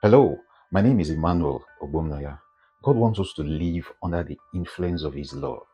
Hello, 0.00 0.38
my 0.70 0.80
name 0.80 1.00
is 1.00 1.10
Emmanuel 1.10 1.64
Obumnaya. 1.82 2.38
God 2.84 2.94
wants 2.94 3.18
us 3.18 3.32
to 3.32 3.42
live 3.42 3.90
under 4.00 4.22
the 4.22 4.38
influence 4.54 5.02
of 5.02 5.12
His 5.12 5.32
love. 5.32 5.66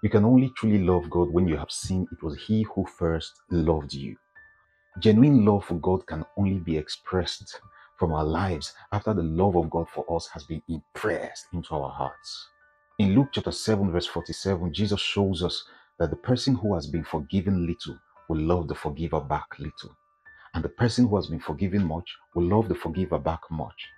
You 0.00 0.08
can 0.10 0.24
only 0.24 0.50
truly 0.50 0.78
love 0.78 1.10
God 1.10 1.28
when 1.32 1.48
you 1.48 1.56
have 1.56 1.72
seen 1.72 2.06
it 2.12 2.22
was 2.22 2.38
He 2.38 2.64
who 2.72 2.86
first 2.86 3.32
loved 3.50 3.92
you. 3.92 4.14
Genuine 5.00 5.44
love 5.44 5.64
for 5.64 5.74
God 5.74 6.06
can 6.06 6.24
only 6.36 6.60
be 6.60 6.78
expressed 6.78 7.60
from 7.98 8.12
our 8.12 8.22
lives 8.22 8.74
after 8.92 9.12
the 9.12 9.24
love 9.24 9.56
of 9.56 9.70
God 9.70 9.88
for 9.88 10.04
us 10.14 10.28
has 10.28 10.44
been 10.44 10.62
impressed 10.68 11.46
into 11.52 11.74
our 11.74 11.90
hearts. 11.90 12.46
In 13.00 13.16
Luke 13.16 13.30
chapter 13.32 13.50
7, 13.50 13.90
verse 13.90 14.06
47, 14.06 14.72
Jesus 14.72 15.00
shows 15.00 15.42
us 15.42 15.64
that 15.98 16.10
the 16.10 16.16
person 16.16 16.54
who 16.54 16.74
has 16.74 16.86
been 16.86 17.02
forgiven 17.02 17.66
little 17.66 17.98
will 18.28 18.38
love 18.38 18.68
the 18.68 18.76
forgiver 18.76 19.20
back 19.20 19.58
little. 19.58 19.96
And 20.54 20.64
the 20.64 20.68
person 20.68 21.08
who 21.08 21.16
has 21.16 21.26
been 21.26 21.40
forgiven 21.40 21.84
much 21.86 22.08
will 22.34 22.44
love 22.44 22.68
the 22.68 22.74
forgiver 22.74 23.18
back 23.18 23.40
much. 23.50 23.88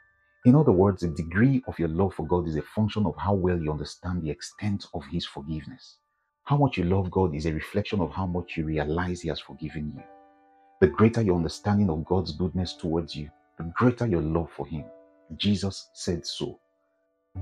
In 0.46 0.54
other 0.54 0.72
words, 0.72 1.02
the 1.02 1.08
degree 1.08 1.62
of 1.68 1.78
your 1.78 1.88
love 1.88 2.14
for 2.14 2.26
God 2.26 2.48
is 2.48 2.56
a 2.56 2.62
function 2.62 3.06
of 3.06 3.14
how 3.18 3.34
well 3.34 3.60
you 3.60 3.70
understand 3.70 4.22
the 4.22 4.30
extent 4.30 4.86
of 4.95 5.04
His 5.10 5.26
forgiveness. 5.26 5.98
How 6.45 6.56
much 6.56 6.78
you 6.78 6.84
love 6.84 7.10
God 7.10 7.34
is 7.34 7.46
a 7.46 7.52
reflection 7.52 8.00
of 8.00 8.12
how 8.12 8.26
much 8.26 8.56
you 8.56 8.64
realize 8.64 9.20
He 9.22 9.28
has 9.28 9.40
forgiven 9.40 9.92
you. 9.95 10.02
The 10.80 10.88
greater 10.88 11.22
your 11.22 11.36
understanding 11.36 11.90
of 11.90 12.04
God's 12.04 12.32
goodness 12.32 12.74
towards 12.74 13.16
you, 13.16 13.30
the 13.59 13.73
greater 13.76 14.06
your 14.06 14.23
love 14.23 14.50
for 14.56 14.66
Him. 14.66 14.84
Jesus 15.36 15.90
said 15.95 16.26
so. 16.26 16.59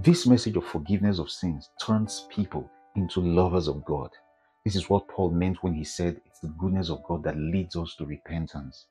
This 0.02 0.26
message 0.26 0.56
of 0.56 0.66
forgiveness 0.66 1.18
of 1.20 1.30
sins 1.30 1.70
turns 1.80 2.26
people 2.30 2.68
into 2.96 3.20
lovers 3.20 3.68
of 3.68 3.84
God. 3.84 4.10
This 4.64 4.76
is 4.76 4.90
what 4.90 5.08
Paul 5.08 5.30
meant 5.30 5.62
when 5.62 5.74
he 5.74 5.84
said 5.84 6.20
it's 6.26 6.40
the 6.40 6.54
goodness 6.58 6.90
of 6.90 7.02
God 7.04 7.22
that 7.24 7.36
leads 7.36 7.76
us 7.76 7.94
to 7.96 8.06
repentance. 8.06 8.86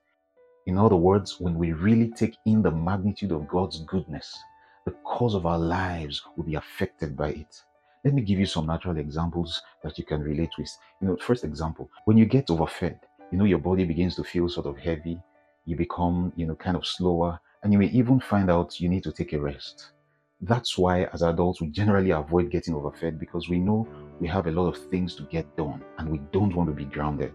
In 0.65 0.77
other 0.77 0.95
words, 0.95 1.41
when 1.41 1.55
we 1.55 1.73
really 1.73 2.09
take 2.09 2.37
in 2.45 2.61
the 2.61 2.71
magnitude 2.71 3.33
of 3.33 3.49
God's 3.49 3.81
goodness, 3.81 4.37
the 4.85 4.91
course 5.03 5.33
of 5.33 5.45
our 5.45 5.59
lives 5.59 6.21
will 6.37 6.45
be 6.45 6.55
affected 6.55 7.17
by 7.17 7.29
it. 7.29 7.61
Let 8.05 8.13
me 8.13 8.21
give 8.21 8.39
you 8.39 8.45
some 8.45 8.67
natural 8.67 8.97
examples 8.97 9.61
that 9.83 9.97
you 9.97 10.05
can 10.05 10.21
relate 10.21 10.51
with. 10.57 10.69
You 11.01 11.07
know, 11.09 11.17
first 11.17 11.43
example, 11.43 11.89
when 12.05 12.17
you 12.17 12.25
get 12.25 12.47
overfed, 12.47 12.99
you 13.31 13.37
know, 13.37 13.45
your 13.45 13.59
body 13.59 13.83
begins 13.83 14.15
to 14.15 14.23
feel 14.23 14.47
sort 14.47 14.65
of 14.65 14.77
heavy, 14.77 15.19
you 15.65 15.75
become, 15.75 16.31
you 16.35 16.45
know, 16.45 16.55
kind 16.55 16.77
of 16.77 16.87
slower, 16.87 17.39
and 17.63 17.73
you 17.73 17.79
may 17.79 17.87
even 17.87 18.19
find 18.21 18.49
out 18.49 18.79
you 18.79 18.87
need 18.87 19.03
to 19.03 19.11
take 19.11 19.33
a 19.33 19.39
rest. 19.39 19.91
That's 20.39 20.77
why, 20.77 21.05
as 21.13 21.23
adults, 21.23 21.61
we 21.61 21.67
generally 21.67 22.11
avoid 22.11 22.51
getting 22.51 22.73
overfed 22.73 23.19
because 23.19 23.49
we 23.49 23.59
know 23.59 23.87
we 24.19 24.27
have 24.29 24.47
a 24.47 24.51
lot 24.51 24.67
of 24.67 24.77
things 24.89 25.15
to 25.15 25.23
get 25.23 25.57
done 25.57 25.81
and 25.97 26.09
we 26.09 26.19
don't 26.31 26.55
want 26.55 26.69
to 26.69 26.75
be 26.75 26.85
grounded. 26.85 27.33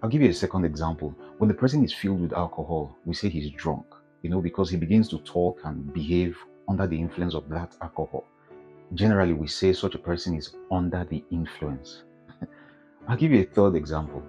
I'll 0.00 0.08
give 0.08 0.22
you 0.22 0.30
a 0.30 0.34
second 0.34 0.64
example. 0.64 1.12
When 1.38 1.48
the 1.48 1.54
person 1.54 1.82
is 1.82 1.92
filled 1.92 2.20
with 2.20 2.32
alcohol, 2.32 2.96
we 3.04 3.14
say 3.14 3.28
he's 3.28 3.50
drunk, 3.50 3.84
you 4.22 4.30
know, 4.30 4.40
because 4.40 4.70
he 4.70 4.76
begins 4.76 5.08
to 5.08 5.18
talk 5.18 5.58
and 5.64 5.92
behave 5.92 6.38
under 6.68 6.86
the 6.86 6.98
influence 6.98 7.34
of 7.34 7.48
that 7.48 7.74
alcohol. 7.82 8.24
Generally, 8.94 9.32
we 9.32 9.48
say 9.48 9.72
such 9.72 9.96
a 9.96 9.98
person 9.98 10.36
is 10.36 10.54
under 10.70 11.04
the 11.04 11.24
influence. 11.32 12.04
I'll 13.08 13.16
give 13.16 13.32
you 13.32 13.40
a 13.40 13.54
third 13.54 13.74
example. 13.74 14.22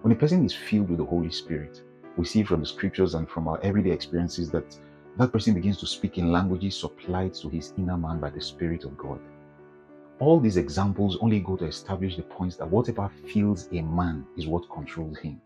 When 0.00 0.12
a 0.12 0.16
person 0.16 0.46
is 0.46 0.54
filled 0.54 0.88
with 0.88 0.98
the 0.98 1.04
Holy 1.04 1.30
Spirit, 1.30 1.82
we 2.16 2.24
see 2.24 2.42
from 2.42 2.60
the 2.60 2.66
scriptures 2.66 3.14
and 3.14 3.28
from 3.28 3.48
our 3.48 3.60
everyday 3.62 3.90
experiences 3.90 4.50
that 4.52 4.78
that 5.18 5.30
person 5.30 5.52
begins 5.52 5.76
to 5.80 5.86
speak 5.86 6.16
in 6.16 6.32
languages 6.32 6.74
supplied 6.74 7.34
to 7.34 7.50
his 7.50 7.74
inner 7.76 7.98
man 7.98 8.18
by 8.18 8.30
the 8.30 8.40
Spirit 8.40 8.84
of 8.84 8.96
God. 8.96 9.20
All 10.22 10.38
these 10.38 10.56
examples 10.56 11.18
only 11.20 11.40
go 11.40 11.56
to 11.56 11.64
establish 11.64 12.14
the 12.14 12.22
points 12.22 12.54
that 12.58 12.70
whatever 12.70 13.10
fills 13.26 13.68
a 13.72 13.80
man 13.82 14.24
is 14.36 14.46
what 14.46 14.70
controls 14.70 15.18
him. 15.18 15.40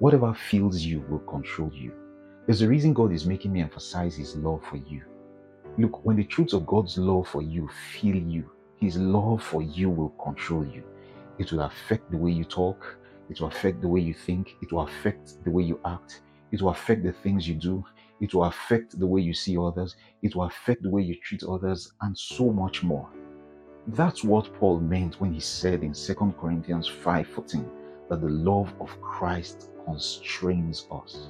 Whatever 0.00 0.34
fills 0.34 0.80
you 0.80 1.04
will 1.08 1.20
control 1.20 1.70
you. 1.72 1.92
There's 2.44 2.62
a 2.62 2.68
reason 2.68 2.92
God 2.92 3.12
is 3.12 3.24
making 3.24 3.52
me 3.52 3.60
emphasize 3.60 4.16
His 4.16 4.34
love 4.34 4.64
for 4.68 4.78
you. 4.78 5.04
Look, 5.78 6.04
when 6.04 6.16
the 6.16 6.24
truths 6.24 6.54
of 6.54 6.66
God's 6.66 6.98
love 6.98 7.28
for 7.28 7.40
you 7.40 7.70
fill 7.92 8.16
you, 8.16 8.50
His 8.80 8.96
love 8.96 9.44
for 9.44 9.62
you 9.62 9.90
will 9.90 10.08
control 10.20 10.66
you. 10.66 10.82
It 11.38 11.52
will 11.52 11.60
affect 11.60 12.10
the 12.10 12.18
way 12.18 12.32
you 12.32 12.42
talk, 12.42 12.98
it 13.30 13.40
will 13.40 13.46
affect 13.46 13.80
the 13.80 13.86
way 13.86 14.00
you 14.00 14.12
think, 14.12 14.56
it 14.60 14.72
will 14.72 14.82
affect 14.82 15.44
the 15.44 15.52
way 15.52 15.62
you 15.62 15.78
act, 15.84 16.22
it 16.50 16.60
will 16.60 16.70
affect 16.70 17.04
the 17.04 17.12
things 17.12 17.46
you 17.46 17.54
do, 17.54 17.84
it 18.20 18.34
will 18.34 18.46
affect 18.46 18.98
the 18.98 19.06
way 19.06 19.20
you 19.20 19.34
see 19.34 19.56
others, 19.56 19.94
it 20.22 20.34
will 20.34 20.46
affect 20.46 20.82
the 20.82 20.90
way 20.90 21.02
you 21.02 21.14
treat 21.20 21.44
others, 21.44 21.92
and 22.00 22.18
so 22.18 22.50
much 22.50 22.82
more. 22.82 23.08
That's 23.88 24.24
what 24.24 24.52
Paul 24.54 24.80
meant 24.80 25.20
when 25.20 25.34
he 25.34 25.40
said 25.40 25.82
in 25.82 25.92
2 25.92 26.14
Corinthians 26.40 26.88
5:14 26.88 27.68
that 28.08 28.22
the 28.22 28.30
love 28.30 28.72
of 28.80 28.98
Christ 29.02 29.70
constrains 29.84 30.86
us. 30.90 31.28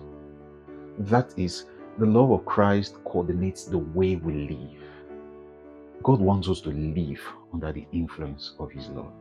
That 1.01 1.37
is, 1.37 1.67
the 1.99 2.07
love 2.07 2.31
of 2.31 2.45
Christ 2.45 3.03
coordinates 3.05 3.65
the 3.65 3.79
way 3.79 4.15
we 4.17 4.49
live. 4.49 4.83
God 6.05 6.21
wants 6.21 6.49
us 6.49 6.61
to 6.61 6.71
live 6.71 7.21
under 7.53 7.73
the 7.73 7.87
influence 7.91 8.55
of 8.61 8.71
his 8.71 8.89
love. 8.91 9.13